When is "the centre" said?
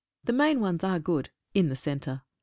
1.69-2.23